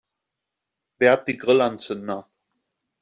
[0.97, 2.25] Wer hat die Grillanzünder?